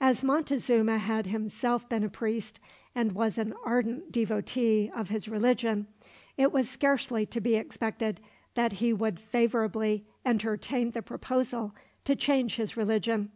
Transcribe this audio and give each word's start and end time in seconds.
As 0.00 0.24
Montezuma 0.24 0.96
had 0.96 1.26
himself 1.26 1.86
been 1.86 2.02
a 2.02 2.08
priest, 2.08 2.58
and 2.94 3.12
was 3.12 3.36
an 3.36 3.52
ardent 3.62 4.10
devotee 4.10 4.90
of 4.96 5.10
his 5.10 5.28
religion, 5.28 5.86
it 6.38 6.50
was 6.50 6.66
scarcely 6.66 7.26
to 7.26 7.42
be 7.42 7.56
expected 7.56 8.18
that 8.54 8.72
he 8.80 8.94
would 8.94 9.20
favorably 9.20 10.06
entertain 10.24 10.92
the 10.92 11.02
proposal 11.02 11.74
to 12.06 12.16
change 12.16 12.56
his 12.56 12.74
religion. 12.74 13.30